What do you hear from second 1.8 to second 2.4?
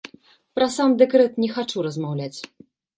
размаўляць.